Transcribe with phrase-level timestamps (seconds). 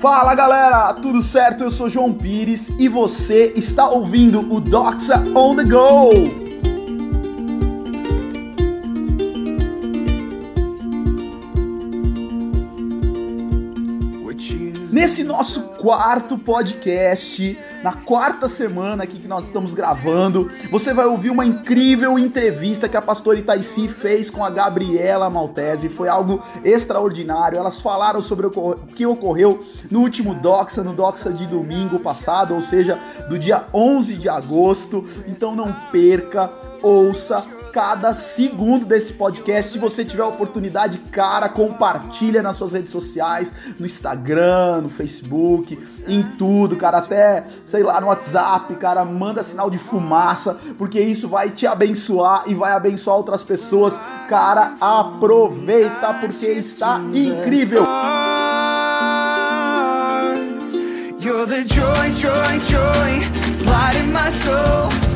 [0.00, 1.64] Fala galera, tudo certo?
[1.64, 6.47] Eu sou João Pires e você está ouvindo o Doxa on the Go.
[15.08, 21.30] Nesse nosso quarto podcast, na quarta semana aqui que nós estamos gravando, você vai ouvir
[21.30, 25.88] uma incrível entrevista que a pastora Itaici fez com a Gabriela Maltese.
[25.88, 27.56] Foi algo extraordinário.
[27.56, 32.60] Elas falaram sobre o que ocorreu no último Doxa, no Doxa de domingo passado, ou
[32.60, 32.98] seja,
[33.30, 35.02] do dia 11 de agosto.
[35.26, 39.72] Então não perca, ouça, cada segundo desse podcast.
[39.72, 46.22] Se você tiver oportunidade, cara, compartilha nas suas redes sociais, no Instagram, no Facebook, em
[46.36, 51.50] tudo, cara, até, sei lá, no WhatsApp, cara, manda sinal de fumaça, porque isso vai
[51.50, 53.98] te abençoar e vai abençoar outras pessoas.
[54.28, 57.86] Cara, aproveita porque está incrível.
[61.20, 63.20] You're the joy, joy, joy,
[63.66, 65.07] light in my soul.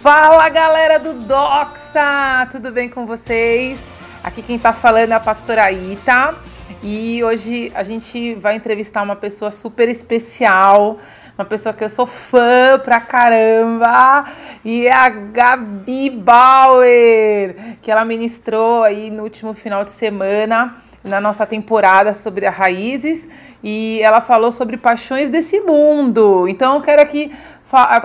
[0.00, 3.78] Fala galera do Doxa, tudo bem com vocês?
[4.24, 6.34] Aqui quem tá falando é a pastora Ita.
[6.82, 10.98] E hoje a gente vai entrevistar uma pessoa super especial,
[11.40, 14.24] uma pessoa que eu sou fã pra caramba,
[14.62, 21.18] e é a Gabi Bauer, que ela ministrou aí no último final de semana na
[21.18, 23.26] nossa temporada sobre raízes
[23.62, 26.46] e ela falou sobre paixões desse mundo.
[26.46, 27.34] Então eu quero aqui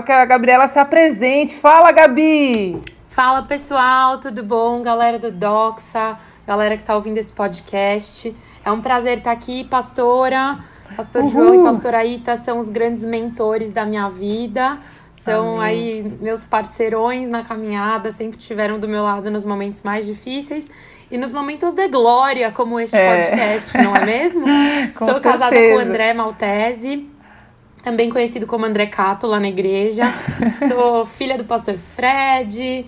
[0.06, 1.56] que a Gabriela se apresente.
[1.56, 2.82] Fala, Gabi!
[3.10, 4.82] Fala, pessoal, tudo bom?
[4.82, 8.34] Galera do Doxa, galera que tá ouvindo esse podcast.
[8.64, 10.58] É um prazer estar aqui, pastora.
[10.96, 11.32] Pastor Uhul.
[11.32, 14.78] João e pastora Ita são os grandes mentores da minha vida.
[15.16, 16.04] São Amém.
[16.04, 20.70] aí meus parceirões na caminhada, sempre estiveram do meu lado nos momentos mais difíceis
[21.10, 23.24] e nos momentos de glória, como este é.
[23.24, 24.46] podcast, não é mesmo?
[24.94, 25.20] Sou certeza.
[25.22, 27.16] casada com o André Maltese
[27.86, 30.06] também conhecido como André Cato lá na igreja.
[30.68, 32.84] Sou filha do pastor Fred.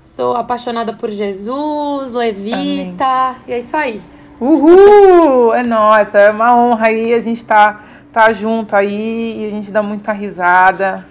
[0.00, 3.04] Sou apaixonada por Jesus, levita.
[3.04, 3.42] Amém.
[3.46, 4.00] E é isso aí.
[4.40, 5.54] Uhul!
[5.54, 9.70] É nossa, é uma honra aí a gente tá, tá junto aí e a gente
[9.70, 11.06] dá muita risada,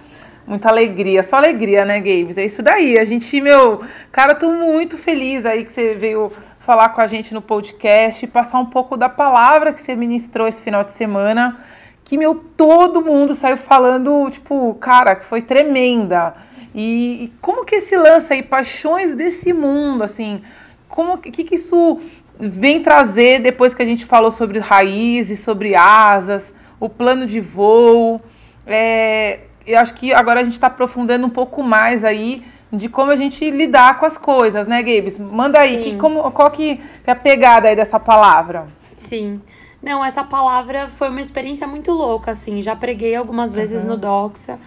[0.46, 1.24] muita alegria.
[1.24, 2.38] Só alegria, né, Games?
[2.38, 2.98] É isso daí.
[2.98, 7.34] A gente, meu, cara, tô muito feliz aí que você veio falar com a gente
[7.34, 11.58] no podcast e passar um pouco da palavra que você ministrou esse final de semana
[12.04, 16.36] que, meu, todo mundo saiu falando, tipo, cara, que foi tremenda.
[16.76, 20.42] E, e como que esse lance aí, paixões desse mundo, assim,
[20.90, 22.02] como que, que isso
[22.40, 28.22] vem trazer depois que a gente falou sobre raízes, sobre asas, o plano de voo.
[28.66, 33.12] É, eu acho que agora a gente está aprofundando um pouco mais aí de como
[33.12, 35.20] a gente lidar com as coisas, né, Gabes?
[35.20, 38.68] Manda aí, que, como, qual que é a pegada aí dessa palavra?
[38.96, 39.40] Sim.
[39.82, 42.62] Não, essa palavra foi uma experiência muito louca, assim.
[42.62, 43.92] Já preguei algumas vezes uhum.
[43.92, 44.58] no Doxa.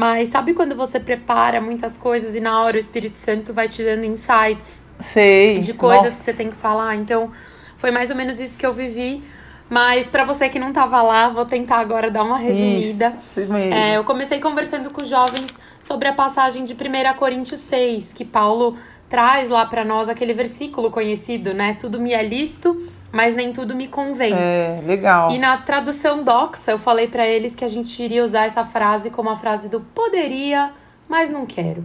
[0.00, 3.84] Mas sabe quando você prepara muitas coisas e na hora o Espírito Santo vai te
[3.84, 4.82] dando insights?
[4.98, 5.58] Sei.
[5.58, 6.16] De coisas Nossa.
[6.16, 6.96] que você tem que falar.
[6.96, 7.30] Então,
[7.76, 9.22] foi mais ou menos isso que eu vivi.
[9.68, 13.08] Mas para você que não tava lá, vou tentar agora dar uma resumida.
[13.08, 13.74] Isso mesmo.
[13.74, 18.24] É, eu comecei conversando com os jovens sobre a passagem de 1 Coríntios 6, que
[18.24, 18.78] Paulo
[19.10, 21.74] traz lá para nós aquele versículo conhecido, né?
[21.74, 24.32] Tudo me é listo, mas nem tudo me convém.
[24.32, 25.32] É, legal.
[25.32, 29.10] E na tradução doxa, eu falei para eles que a gente iria usar essa frase
[29.10, 30.70] como a frase do poderia,
[31.08, 31.84] mas não quero.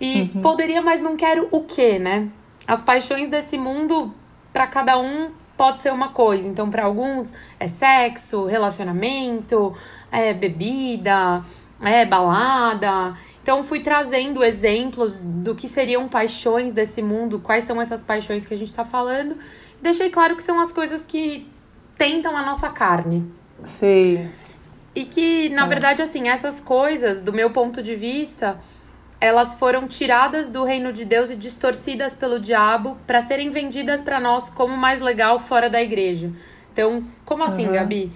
[0.00, 0.40] E uhum.
[0.40, 2.28] poderia, mas não quero o quê, né?
[2.66, 4.14] As paixões desse mundo,
[4.54, 6.48] para cada um, pode ser uma coisa.
[6.48, 9.74] Então, para alguns, é sexo, relacionamento,
[10.10, 11.44] é bebida,
[11.84, 13.14] é balada.
[13.42, 18.54] Então, fui trazendo exemplos do que seriam paixões desse mundo, quais são essas paixões que
[18.54, 19.36] a gente está falando
[19.82, 21.46] deixei claro que são as coisas que
[21.98, 23.30] tentam a nossa carne.
[23.64, 24.30] Sei.
[24.94, 25.68] E que, na é.
[25.68, 28.58] verdade, assim, essas coisas, do meu ponto de vista,
[29.20, 34.20] elas foram tiradas do reino de Deus e distorcidas pelo diabo para serem vendidas para
[34.20, 36.30] nós como mais legal fora da igreja.
[36.72, 37.72] Então, como assim, uhum.
[37.72, 38.12] Gabi?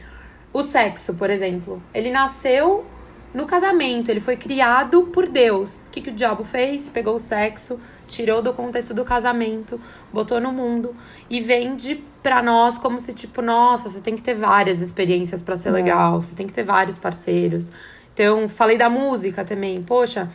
[0.52, 2.86] O sexo, por exemplo, ele nasceu
[3.36, 5.88] no casamento, ele foi criado por Deus.
[5.88, 6.88] O que, que o diabo fez?
[6.88, 7.78] Pegou o sexo,
[8.08, 9.78] tirou do contexto do casamento,
[10.10, 10.96] botou no mundo
[11.28, 15.54] e vende para nós como se tipo, nossa, você tem que ter várias experiências para
[15.54, 15.72] ser é.
[15.72, 17.70] legal, você tem que ter vários parceiros.
[18.14, 19.82] Então, falei da música também.
[19.82, 20.30] Poxa,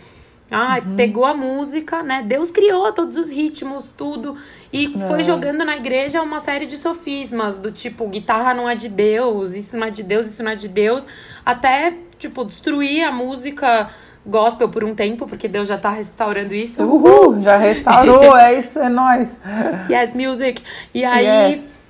[0.52, 0.96] ah, uhum.
[0.96, 2.22] pegou a música, né?
[2.22, 4.36] Deus criou todos os ritmos, tudo.
[4.72, 5.08] E é.
[5.08, 9.56] foi jogando na igreja uma série de sofismas, do tipo, guitarra não é de Deus,
[9.56, 11.08] isso não é de Deus, isso não é de Deus.
[11.44, 13.90] Até, tipo, destruir a música
[14.26, 16.84] gospel por um tempo, porque Deus já tá restaurando isso.
[16.84, 19.40] Uhul, já restaurou, é isso, é nós.
[19.90, 20.62] Yes, music.
[20.94, 21.84] E aí, yes.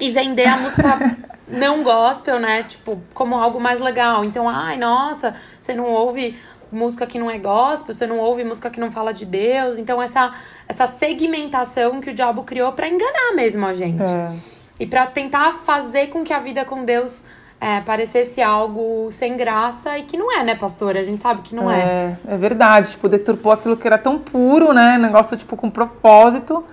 [0.00, 1.16] e vender a música
[1.46, 2.64] não gospel, né?
[2.64, 4.24] Tipo, como algo mais legal.
[4.24, 6.36] Então, ai, nossa, você não ouve
[6.72, 9.78] música que não é gospel, você não ouve música que não fala de Deus.
[9.78, 10.32] Então, essa,
[10.66, 14.02] essa segmentação que o diabo criou para enganar mesmo a gente.
[14.02, 14.32] É.
[14.80, 17.24] E para tentar fazer com que a vida com Deus
[17.60, 21.00] é, parecesse algo sem graça e que não é, né, pastora?
[21.00, 22.16] A gente sabe que não é.
[22.28, 22.90] É, é verdade.
[22.90, 24.98] Tipo, deturpou aquilo que era tão puro, né?
[24.98, 26.64] Negócio, tipo, com propósito.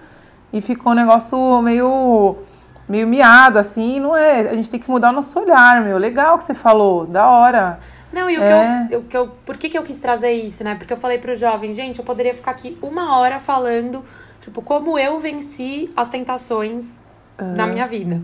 [0.51, 2.38] E ficou um negócio meio
[2.88, 4.41] meio miado, assim, não é.
[4.41, 5.97] A gente tem que mudar o nosso olhar, meu.
[5.97, 7.79] Legal que você falou, da hora.
[8.12, 8.88] Não, e o, é.
[8.88, 9.27] que eu, o que eu.
[9.45, 10.75] Por que, que eu quis trazer isso, né?
[10.75, 14.03] Porque eu falei pro jovem, gente, eu poderia ficar aqui uma hora falando,
[14.39, 17.00] tipo, como eu venci as tentações
[17.39, 17.53] uhum.
[17.56, 18.21] da minha vida.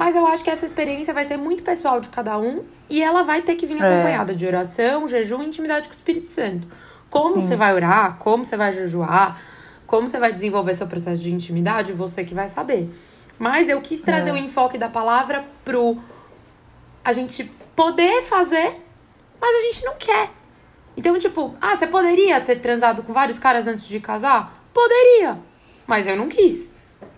[0.00, 3.22] Mas eu acho que essa experiência vai ser muito pessoal de cada um e ela
[3.22, 3.86] vai ter que vir é.
[3.86, 4.34] acompanhada é.
[4.34, 6.66] de oração, jejum e intimidade com o Espírito Santo.
[7.10, 7.42] Como Sim.
[7.42, 9.38] você vai orar, como você vai jejuar,
[9.86, 12.88] como você vai desenvolver seu processo de intimidade, você que vai saber.
[13.38, 14.32] Mas eu quis trazer é.
[14.32, 15.98] o enfoque da palavra pro
[17.04, 17.44] a gente
[17.76, 18.72] poder fazer,
[19.38, 20.30] mas a gente não quer.
[20.96, 24.64] Então, tipo, ah, você poderia ter transado com vários caras antes de casar?
[24.72, 25.38] Poderia,
[25.86, 26.72] mas eu não quis.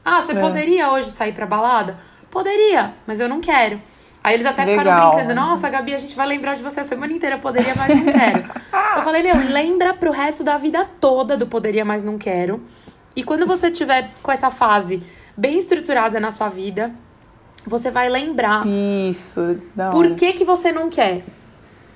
[0.04, 0.40] Ah, você é.
[0.40, 2.10] poderia hoje sair pra balada?
[2.32, 3.78] Poderia, mas eu não quero.
[4.24, 4.84] Aí eles até Legal.
[4.84, 7.88] ficaram brincando, nossa, Gabi, a gente vai lembrar de você a semana inteira, poderia, mas
[7.94, 8.44] não quero.
[8.96, 12.62] eu falei, meu, lembra pro resto da vida toda do poderia, mas não quero.
[13.14, 15.02] E quando você tiver com essa fase
[15.36, 16.90] bem estruturada na sua vida,
[17.66, 18.66] você vai lembrar.
[18.66, 19.60] Isso.
[19.76, 19.90] Não.
[19.90, 21.22] Por que que você não quer?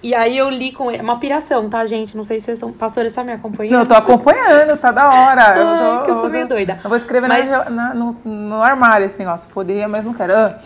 [0.06, 1.00] E aí eu li com ele.
[1.00, 2.17] É uma piração, tá, gente?
[2.17, 2.73] Não sei se vocês estão.
[2.73, 3.73] Pastores estão me acompanhando.
[3.73, 5.43] Não, eu tô acompanhando, tá da hora.
[5.43, 6.79] Ai, eu tô, que eu sou meio doida.
[6.85, 7.50] Eu vou escrever mas...
[7.50, 9.49] na, no, no armário esse negócio.
[9.49, 10.32] Poderia, mas não quero.
[10.32, 10.61] Ah.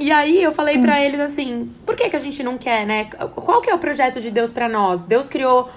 [0.00, 3.04] E aí eu falei para eles assim: por que, que a gente não quer, né?
[3.36, 5.04] Qual que é o projeto de Deus para nós?
[5.04, 5.70] Deus criou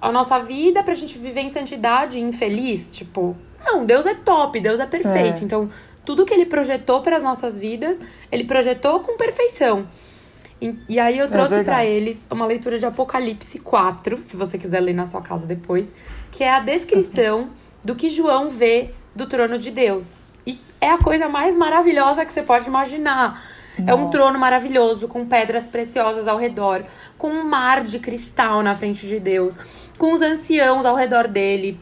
[0.00, 2.90] a nossa vida pra gente viver em santidade infeliz?
[2.90, 5.40] Tipo, não, Deus é top, Deus é perfeito.
[5.40, 5.44] É.
[5.44, 5.68] Então,
[6.04, 8.00] tudo que ele projetou para as nossas vidas,
[8.32, 9.86] ele projetou com perfeição.
[10.60, 14.36] E, e aí eu é trouxe é para eles uma leitura de Apocalipse 4, se
[14.36, 15.94] você quiser ler na sua casa depois,
[16.30, 17.50] que é a descrição
[17.84, 20.06] do que João vê do trono de Deus.
[20.46, 23.42] E é a coisa mais maravilhosa que você pode imaginar.
[23.78, 23.90] Nossa.
[23.90, 26.82] É um trono maravilhoso, com pedras preciosas ao redor,
[27.16, 29.56] com um mar de cristal na frente de Deus,
[29.96, 31.80] com os anciãos ao redor dele,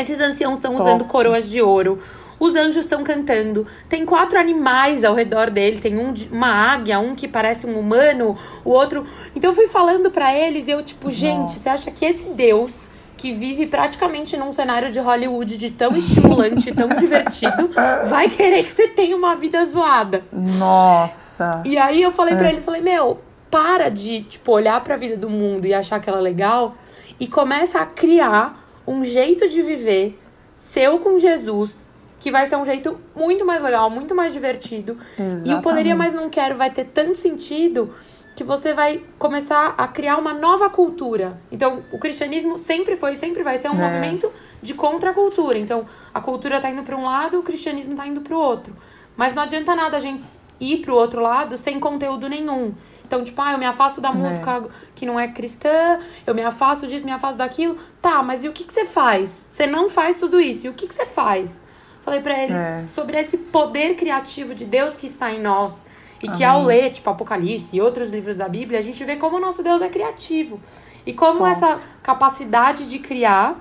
[0.00, 1.98] esses anciãos estão usando coroas de ouro.
[2.40, 3.66] Os anjos estão cantando.
[3.88, 5.78] Tem quatro animais ao redor dele.
[5.78, 8.34] Tem um uma águia, um que parece um humano,
[8.64, 9.04] o outro.
[9.36, 11.16] Então eu fui falando para eles e eu, tipo, Nossa.
[11.16, 12.90] gente, você acha que esse Deus
[13.20, 17.68] que vive praticamente num cenário de Hollywood de tão estimulante, tão divertido,
[18.08, 20.24] vai querer que você tenha uma vida zoada.
[20.32, 21.62] Nossa.
[21.66, 22.36] E aí eu falei é.
[22.38, 23.20] para eles, falei, meu,
[23.50, 26.74] para de, tipo, olhar para a vida do mundo e achar que ela é legal
[27.18, 30.18] e começa a criar um jeito de viver
[30.56, 31.89] seu com Jesus,
[32.20, 34.96] que vai ser um jeito muito mais legal, muito mais divertido.
[35.18, 35.50] Exatamente.
[35.50, 37.92] E o Poderia Mas Não Quero vai ter tanto sentido
[38.36, 41.40] que você vai começar a criar uma nova cultura.
[41.50, 43.76] Então, o cristianismo sempre foi e sempre vai ser um é.
[43.76, 44.30] movimento
[44.62, 45.58] de contracultura.
[45.58, 48.76] Então, a cultura está indo para um lado, o cristianismo está indo para o outro.
[49.16, 50.24] Mas não adianta nada a gente
[50.60, 52.74] ir para o outro lado sem conteúdo nenhum.
[53.04, 54.14] Então, tipo, ah, eu me afasto da é.
[54.14, 57.76] música que não é cristã, eu me afasto disso, me afasto daquilo.
[58.00, 59.46] Tá, mas e o que, que você faz?
[59.48, 60.66] Você não faz tudo isso.
[60.66, 61.60] E o que, que você faz?
[62.02, 62.84] Falei para eles é.
[62.88, 65.84] sobre esse poder criativo de Deus que está em nós.
[66.22, 69.38] E que ao ler, tipo, Apocalipse e outros livros da Bíblia, a gente vê como
[69.38, 70.60] o nosso Deus é criativo.
[71.06, 71.50] E como Top.
[71.50, 73.58] essa capacidade de criar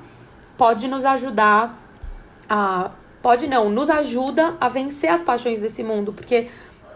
[0.57, 1.81] pode nos ajudar
[2.49, 2.91] a.
[3.21, 6.13] Pode não, nos ajuda a vencer as paixões desse mundo.
[6.13, 6.47] Porque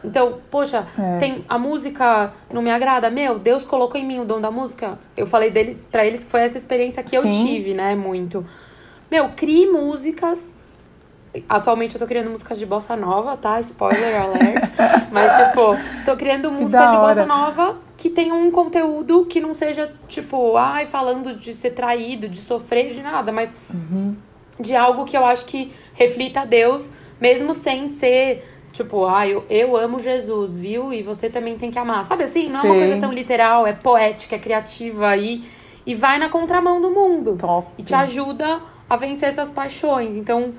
[0.03, 1.17] então, poxa, é.
[1.17, 4.99] tem a música não me agrada, meu, Deus colocou em mim o dom da música.
[5.15, 7.17] Eu falei deles para eles que foi essa experiência que Sim.
[7.17, 8.45] eu tive, né, muito.
[9.09, 10.53] Meu, crie músicas.
[11.49, 13.59] Atualmente eu tô criando músicas de bossa nova, tá?
[13.59, 14.71] Spoiler alert.
[15.11, 15.75] Mas, tipo,
[16.05, 20.85] tô criando músicas de bossa nova que tenham um conteúdo que não seja, tipo, ai,
[20.85, 24.15] falando de ser traído, de sofrer, de nada, mas uhum.
[24.59, 29.45] de algo que eu acho que reflita a Deus, mesmo sem ser Tipo, ah, eu,
[29.51, 30.91] eu amo Jesus, viu?
[30.91, 32.03] E você também tem que amar.
[32.05, 32.47] Sabe assim?
[32.49, 32.67] Não Sim.
[32.67, 35.43] é uma coisa tão literal, é poética, é criativa e,
[35.85, 37.37] e vai na contramão do mundo.
[37.37, 37.67] Top.
[37.77, 38.59] E te ajuda
[38.89, 40.15] a vencer essas paixões.
[40.15, 40.53] Então,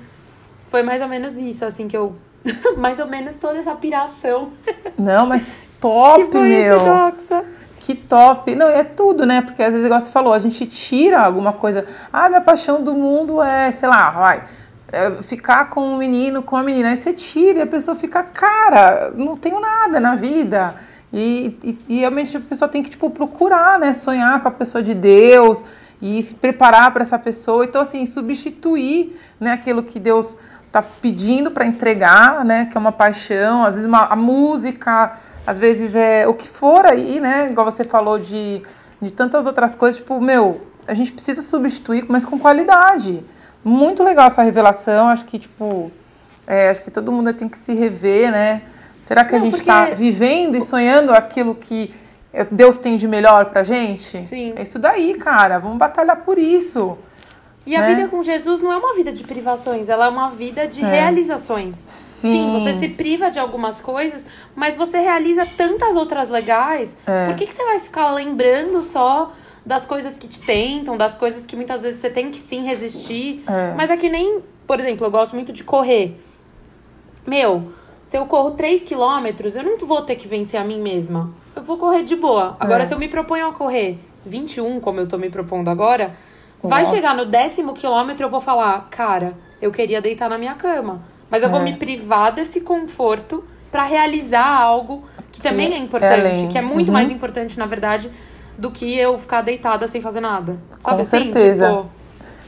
[0.65, 2.15] foi mais ou menos isso, assim, que eu.
[2.77, 4.51] mais ou menos toda essa piração.
[4.97, 6.77] Não, mas top, que foi meu.
[6.77, 7.45] Esse doxa.
[7.79, 8.55] Que top.
[8.55, 9.41] Não, é tudo, né?
[9.41, 11.85] Porque às vezes, igual você falou, a gente tira alguma coisa.
[12.11, 14.43] Ah, minha paixão do mundo é, sei lá, vai
[14.95, 18.23] é, ficar com um menino, com a menina, aí você tira e a pessoa fica,
[18.23, 20.75] cara, não tenho nada na vida.
[21.11, 24.81] E, e, e, realmente a pessoa tem que tipo procurar, né, sonhar com a pessoa
[24.81, 25.63] de Deus
[26.01, 27.65] e se preparar para essa pessoa.
[27.65, 30.37] Então assim, substituir, né, aquilo que Deus
[30.75, 35.13] está pedindo para entregar, né, que é uma paixão, às vezes uma, a música,
[35.47, 38.61] às vezes é o que for aí, né, igual você falou de,
[39.01, 43.23] de tantas outras coisas, tipo, meu, a gente precisa substituir, mas com qualidade.
[43.63, 45.91] Muito legal essa revelação, acho que, tipo,
[46.45, 48.61] é, acho que todo mundo tem que se rever, né?
[49.03, 49.95] Será que Não, a gente está porque...
[49.95, 51.93] vivendo e sonhando aquilo que
[52.51, 54.19] Deus tem de melhor pra gente?
[54.19, 54.53] Sim.
[54.55, 55.57] É isso daí, cara.
[55.57, 56.97] Vamos batalhar por isso.
[57.65, 57.95] E a né?
[57.95, 60.87] vida com Jesus não é uma vida de privações, ela é uma vida de é.
[60.87, 61.75] realizações.
[61.75, 62.31] Sim.
[62.31, 62.53] Sim.
[62.53, 66.95] você se priva de algumas coisas, mas você realiza tantas outras legais.
[67.05, 67.25] É.
[67.25, 69.31] Por que, que você vai ficar lembrando só
[69.65, 73.43] das coisas que te tentam, das coisas que muitas vezes você tem que sim resistir?
[73.47, 73.73] É.
[73.73, 76.19] Mas é que nem, por exemplo, eu gosto muito de correr.
[77.25, 77.69] Meu,
[78.03, 81.33] se eu corro 3 quilômetros, eu não vou ter que vencer a mim mesma.
[81.55, 82.55] Eu vou correr de boa.
[82.59, 82.85] Agora, é.
[82.85, 86.15] se eu me proponho a correr 21, como eu tô me propondo agora
[86.67, 91.01] Vai chegar no décimo quilômetro, eu vou falar, cara, eu queria deitar na minha cama.
[91.29, 91.51] Mas eu é.
[91.51, 96.57] vou me privar desse conforto para realizar algo que, que também é importante, é que
[96.57, 96.93] é muito uhum.
[96.93, 98.09] mais importante, na verdade,
[98.57, 100.57] do que eu ficar deitada sem fazer nada.
[100.79, 101.23] Sabe Com assim?
[101.23, 101.67] certeza.
[101.67, 101.89] Tipo,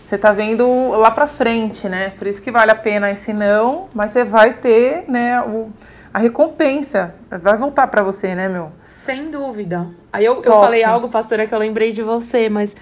[0.06, 2.14] você tá vendo lá pra frente, né?
[2.18, 5.70] Por isso que vale a pena esse não, mas você vai ter, né, o,
[6.14, 7.14] a recompensa.
[7.30, 8.72] Vai voltar para você, né, meu?
[8.86, 9.86] Sem dúvida.
[10.14, 12.74] Aí eu, eu falei algo, pastora, que eu lembrei de você, mas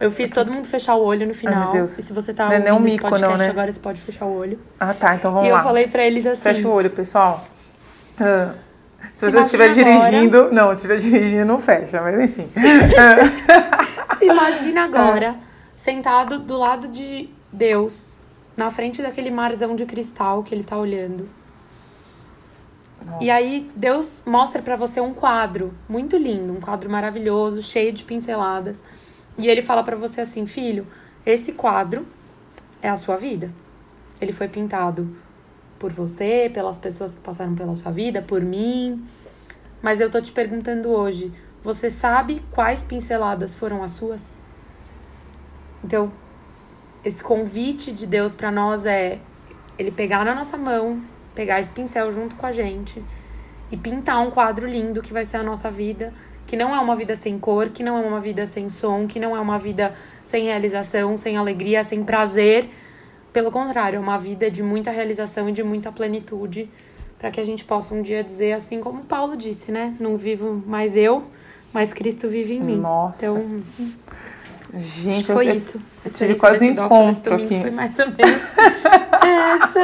[0.00, 1.72] eu fiz todo mundo fechar o olho no final.
[1.72, 3.48] Ai, e se você tá não é um mico, podcast não, né?
[3.48, 4.58] agora, você pode fechar o olho.
[4.78, 5.14] Ah, tá.
[5.14, 5.58] Então vamos e lá.
[5.58, 6.42] E eu falei pra eles assim...
[6.42, 7.46] Fecha o olho, pessoal.
[8.20, 8.52] Uh,
[9.14, 10.38] se, se você estiver dirigindo...
[10.38, 10.52] Agora...
[10.52, 12.00] Não, se estiver dirigindo, não fecha.
[12.00, 12.48] Mas enfim.
[14.18, 15.36] se imagina agora,
[15.76, 18.16] sentado do lado de Deus,
[18.56, 21.28] na frente daquele marzão de cristal que ele tá olhando.
[23.04, 23.22] Nossa.
[23.22, 28.02] E aí Deus mostra para você um quadro muito lindo, um quadro maravilhoso, cheio de
[28.02, 28.82] pinceladas.
[29.36, 30.86] E ele fala para você assim, filho,
[31.26, 32.06] esse quadro
[32.80, 33.52] é a sua vida.
[34.20, 35.16] Ele foi pintado
[35.78, 39.04] por você, pelas pessoas que passaram pela sua vida, por mim.
[39.82, 44.40] Mas eu tô te perguntando hoje, você sabe quais pinceladas foram as suas?
[45.82, 46.12] Então,
[47.04, 49.18] esse convite de Deus para nós é
[49.78, 51.02] ele pegar na nossa mão,
[51.34, 53.04] pegar esse pincel junto com a gente
[53.70, 56.12] e pintar um quadro lindo que vai ser a nossa vida
[56.54, 59.18] que não é uma vida sem cor, que não é uma vida sem som, que
[59.18, 59.92] não é uma vida
[60.24, 62.70] sem realização, sem alegria, sem prazer.
[63.32, 66.70] Pelo contrário, é uma vida de muita realização e de muita plenitude,
[67.18, 69.96] para que a gente possa um dia dizer assim como Paulo disse, né?
[69.98, 71.24] Não vivo mais eu,
[71.72, 72.76] mas Cristo vive em mim.
[72.76, 73.26] Nossa.
[73.26, 73.64] Então,
[74.76, 75.80] Gente, foi eu, isso.
[76.04, 77.60] Eu tive quase um encontro aqui.
[77.60, 78.42] Foi mais ou menos
[79.24, 79.80] essa.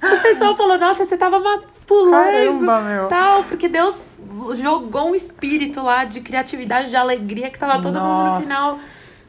[0.16, 1.38] o pessoal falou, nossa, você tava
[1.86, 2.12] pulando.
[2.12, 3.08] Caramba, meu.
[3.08, 4.06] Tal, porque Deus
[4.54, 8.24] jogou um espírito lá de criatividade, de alegria, que tava todo Nossa.
[8.24, 8.78] mundo no final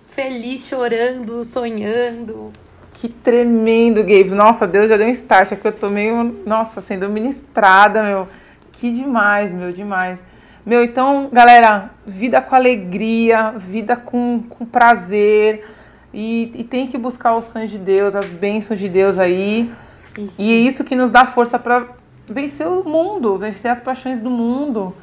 [0.06, 2.51] feliz, chorando, sonhando.
[2.94, 4.32] Que tremendo, Gabe.
[4.32, 5.53] Nossa, Deus já deu um start.
[5.53, 8.27] É que eu tô meio, nossa, sendo ministrada, meu.
[8.74, 10.25] Que demais, meu, demais.
[10.65, 15.65] Meu, então, galera, vida com alegria, vida com, com prazer.
[16.13, 19.72] E, e tem que buscar os sonhos de Deus, as bênçãos de Deus aí.
[20.18, 20.41] Isso.
[20.41, 21.88] E é isso que nos dá força para
[22.30, 24.96] vencer o mundo, vencer as paixões do mundo.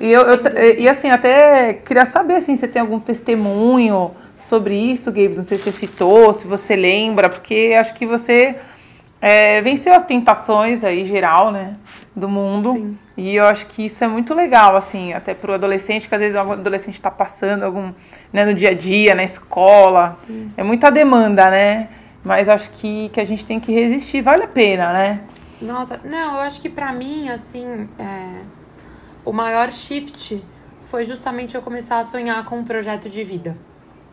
[0.00, 0.40] E, eu, eu,
[0.78, 5.36] e assim, até queria saber assim, se tem algum testemunho sobre isso, Gabe.
[5.36, 8.56] Não sei se você citou, se você lembra, porque acho que você
[9.20, 11.76] é, venceu as tentações aí, geral, né?
[12.14, 12.72] Do mundo.
[12.72, 12.98] Sim.
[13.16, 16.20] E eu acho que isso é muito legal, assim, até para o adolescente, que às
[16.20, 17.92] vezes o adolescente está passando algum,
[18.32, 20.08] né, no dia a dia, na escola.
[20.08, 20.50] Sim.
[20.56, 21.88] É muita demanda, né?
[22.24, 25.20] Mas acho que, que a gente tem que resistir, vale a pena, né?
[25.62, 28.42] Nossa, não, eu acho que para mim, assim, é,
[29.24, 30.42] o maior shift
[30.80, 33.56] foi justamente eu começar a sonhar com um projeto de vida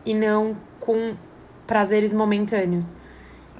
[0.06, 1.14] e não com
[1.66, 2.96] prazeres momentâneos.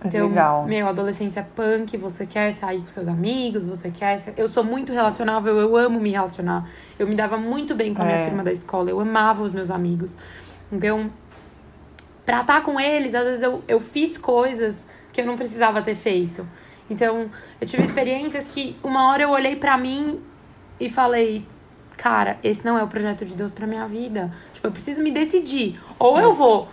[0.02, 0.64] É então, Legal.
[0.64, 4.32] meu, adolescência punk, você quer sair com seus amigos, você quer.
[4.37, 6.68] Eu sou muito relacionável, eu amo me relacionar.
[6.99, 8.26] Eu me dava muito bem com a minha é.
[8.26, 10.16] turma da escola, eu amava os meus amigos.
[10.73, 11.11] Então,
[12.25, 15.94] pra estar com eles, às vezes eu, eu fiz coisas que eu não precisava ter
[15.94, 16.47] feito.
[16.90, 17.30] Então,
[17.61, 20.20] eu tive experiências que uma hora eu olhei para mim
[20.78, 21.47] e falei,
[21.97, 24.32] cara, esse não é o projeto de Deus para minha vida.
[24.52, 25.78] Tipo, eu preciso me decidir.
[25.78, 26.00] Certo.
[26.00, 26.68] Ou eu vou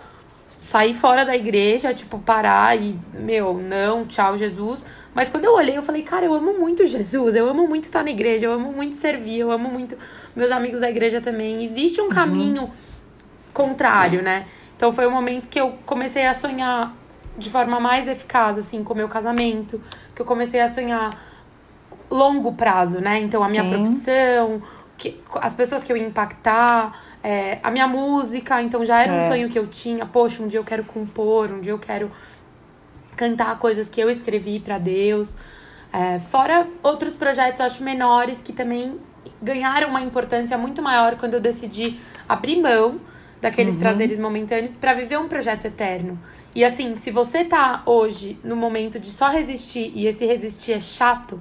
[0.58, 4.84] sair fora da igreja, tipo, parar e, meu, não, tchau, Jesus.
[5.14, 8.02] Mas quando eu olhei, eu falei, cara, eu amo muito Jesus, eu amo muito estar
[8.02, 9.96] na igreja, eu amo muito servir, eu amo muito
[10.34, 11.62] meus amigos da igreja também.
[11.62, 12.10] Existe um uhum.
[12.10, 12.70] caminho
[13.52, 14.46] contrário, né?
[14.76, 16.94] Então foi o momento que eu comecei a sonhar
[17.38, 19.80] de forma mais eficaz, assim, com o meu casamento,
[20.14, 21.16] que eu comecei a sonhar
[22.10, 23.20] longo prazo, né?
[23.20, 23.68] Então, a minha Sim.
[23.70, 24.62] profissão,
[24.96, 26.92] que, as pessoas que eu ia impactar,
[27.22, 29.28] é, a minha música, então já era um é.
[29.28, 30.04] sonho que eu tinha.
[30.04, 32.10] Poxa, um dia eu quero compor, um dia eu quero
[33.16, 35.36] cantar coisas que eu escrevi para Deus.
[35.92, 38.98] É, fora outros projetos, acho, menores que também
[39.42, 43.00] ganharam uma importância muito maior quando eu decidi abrir mão
[43.40, 43.80] daqueles uhum.
[43.80, 46.18] prazeres momentâneos para viver um projeto eterno.
[46.58, 50.80] E assim, se você tá hoje no momento de só resistir e esse resistir é
[50.80, 51.40] chato,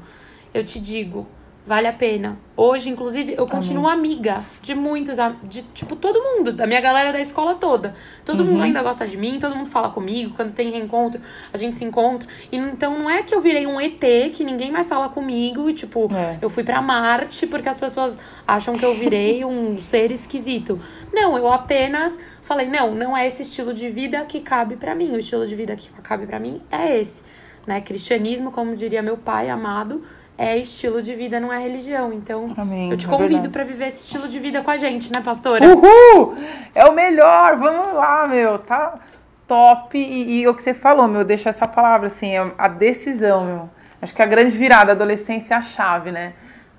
[0.54, 1.26] eu te digo,
[1.68, 2.40] vale a pena.
[2.56, 4.14] Hoje, inclusive, eu continuo Amém.
[4.14, 7.94] amiga de muitos, de tipo todo mundo, da minha galera da escola toda.
[8.24, 8.52] Todo uhum.
[8.52, 11.20] mundo ainda gosta de mim, todo mundo fala comigo, quando tem reencontro,
[11.52, 12.28] a gente se encontra.
[12.50, 14.00] E então não é que eu virei um ET,
[14.34, 16.38] que ninguém mais fala comigo e tipo, é.
[16.42, 20.80] eu fui para Marte porque as pessoas acham que eu virei um ser esquisito.
[21.12, 25.12] Não, eu apenas falei, não, não é esse estilo de vida que cabe para mim.
[25.12, 27.24] O estilo de vida que cabe para mim é esse,
[27.68, 27.82] né?
[27.82, 30.02] Cristianismo, como diria meu pai amado,
[30.38, 32.14] é estilo de vida, não é religião.
[32.14, 34.78] Então, Amém, eu te é convido é para viver esse estilo de vida com a
[34.78, 35.66] gente, né, pastora?
[35.66, 36.36] Uhul!
[36.76, 37.56] É o melhor!
[37.58, 38.60] Vamos lá, meu.
[38.60, 39.00] Tá
[39.48, 39.98] top.
[39.98, 43.70] E, e o que você falou, meu, deixa essa palavra assim, é a decisão, meu.
[44.00, 46.34] Acho que a grande virada, a adolescência é a chave, né?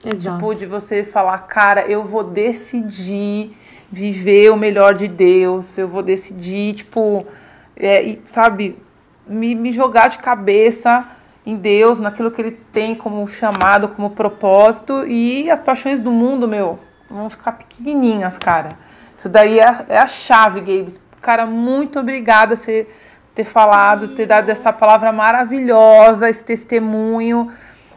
[0.04, 0.36] Exato.
[0.36, 3.56] Tipo, de você falar, cara, eu vou decidir
[3.90, 7.26] viver o melhor de Deus, eu vou decidir, tipo,
[7.74, 8.78] é, e, sabe,
[9.26, 11.04] me, me jogar de cabeça
[11.48, 16.46] em Deus, naquilo que Ele tem como chamado, como propósito, e as paixões do mundo,
[16.46, 16.78] meu,
[17.08, 18.76] vão ficar pequenininhas, cara.
[19.16, 21.00] Isso daí é, é a chave, Gabes.
[21.22, 22.86] Cara, muito obrigada por
[23.34, 27.50] ter falado, ter dado essa palavra maravilhosa, esse testemunho.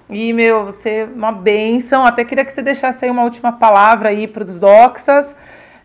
[0.10, 2.06] E, meu, você é uma benção.
[2.06, 5.36] Até queria que você deixasse aí uma última palavra aí para os doxas.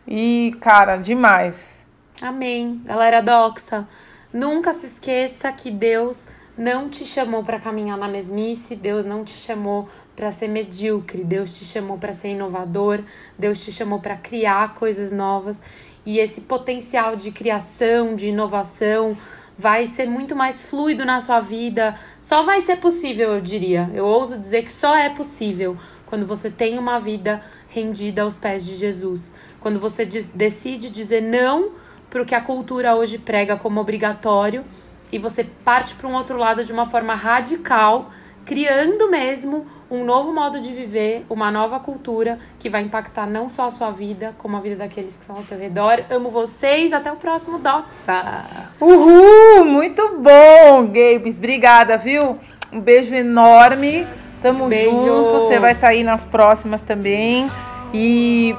[0.06, 1.85] E, cara, demais.
[2.23, 2.80] Amém.
[2.85, 3.88] Galera doxa,
[4.32, 9.36] nunca se esqueça que Deus não te chamou para caminhar na mesmice, Deus não te
[9.36, 13.00] chamou para ser medíocre, Deus te chamou para ser inovador,
[13.38, 15.60] Deus te chamou para criar coisas novas
[16.06, 19.16] e esse potencial de criação, de inovação
[19.58, 21.98] vai ser muito mais fluido na sua vida.
[22.20, 23.90] Só vai ser possível, eu diria.
[23.92, 28.64] Eu ouso dizer que só é possível quando você tem uma vida rendida aos pés
[28.64, 29.35] de Jesus.
[29.61, 31.72] Quando você decide dizer não
[32.09, 34.64] para o que a cultura hoje prega como obrigatório
[35.12, 38.11] e você parte para um outro lado de uma forma radical,
[38.45, 43.66] criando mesmo um novo modo de viver, uma nova cultura que vai impactar não só
[43.66, 46.05] a sua vida, como a vida daqueles que estão ao teu redor.
[46.11, 48.45] Amo vocês, até o próximo Doxa.
[48.81, 51.38] Uhul, muito bom, Gabes.
[51.38, 52.38] Obrigada, viu?
[52.73, 54.07] Um beijo enorme.
[54.40, 54.90] Tamo beijo.
[54.90, 55.40] junto.
[55.40, 57.51] Você vai estar tá aí nas próximas também.
[57.92, 58.55] E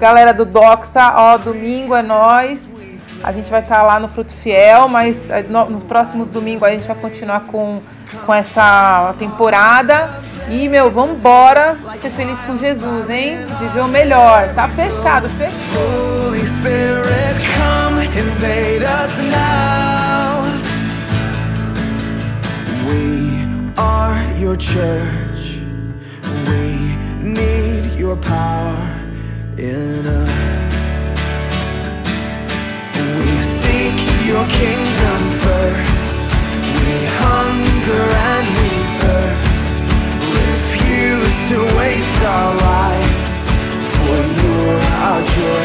[0.00, 2.74] galera do Doxa, ó, domingo é nós.
[3.22, 6.66] A gente vai estar tá lá no Fruto Fiel, mas eh, no, nos próximos domingos
[6.66, 7.80] a gente vai continuar com,
[8.26, 10.10] com essa temporada.
[10.48, 13.38] E, meu, vambora ser feliz com Jesus, hein?
[13.60, 14.52] Viver o melhor.
[14.54, 15.28] Tá fechado.
[22.86, 25.62] We are your church.
[26.46, 28.76] We need your power
[29.56, 30.61] in us.
[32.94, 33.96] We seek
[34.30, 36.20] your kingdom first.
[36.84, 39.74] We hunger and we thirst.
[40.44, 43.36] Refuse to waste our lives.
[43.94, 45.61] For you're our joy